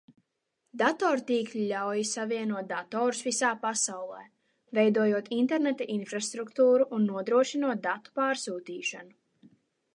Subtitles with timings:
[0.81, 4.23] Datortīkli ļauj savienot datorus visā pasaulē,
[4.79, 9.57] veidojot interneta infrastruktūru un nodrošinot datu pārsūtīšanu.